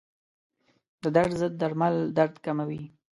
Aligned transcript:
د 1.01 1.03
درد 1.15 1.33
ضد 1.41 1.53
درمل 1.61 1.95
درد 2.17 2.35
کموي. 2.45 2.81